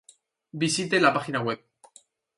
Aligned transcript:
Visite 0.55 0.93
la 0.99 1.13
página 1.13 1.41
web 1.43 1.63